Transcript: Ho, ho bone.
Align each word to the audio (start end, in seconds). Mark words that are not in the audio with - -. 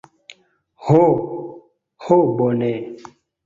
Ho, 0.87 1.03
ho 2.07 2.21
bone. 2.43 2.75